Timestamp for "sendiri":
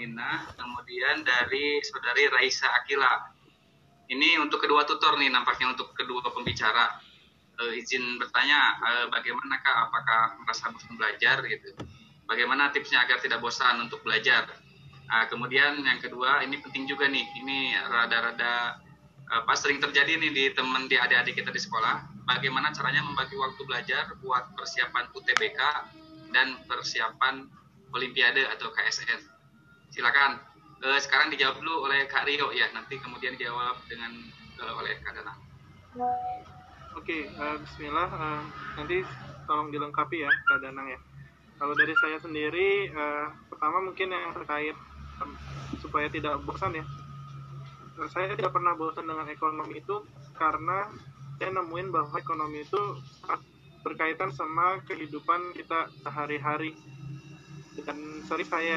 42.22-42.88